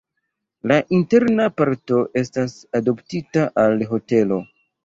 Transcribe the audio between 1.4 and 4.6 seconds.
parto estas adoptita al hotelo.